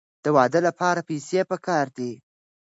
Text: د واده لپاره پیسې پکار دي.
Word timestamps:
د 0.23 0.25
واده 0.35 0.59
لپاره 0.67 1.05
پیسې 1.09 1.39
پکار 1.51 1.85
دي. 1.97 2.11